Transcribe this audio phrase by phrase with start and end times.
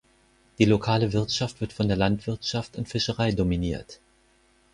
[0.57, 3.99] Die lokale Wirtschaft wird von der Landwirtschaft und Fischerei dominiert.